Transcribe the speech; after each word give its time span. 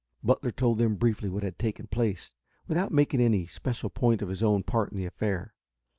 Butler 0.23 0.49
told 0.49 0.79
them 0.79 0.95
briefly 0.95 1.29
what 1.29 1.43
had 1.43 1.59
taken 1.59 1.85
place, 1.85 2.33
without 2.67 2.91
making 2.91 3.21
any 3.21 3.45
special 3.45 3.91
point 3.91 4.23
of 4.23 4.29
his 4.29 4.41
own 4.41 4.63
part 4.63 4.89
in 4.91 4.97
the 4.97 5.05
affair. 5.05 5.53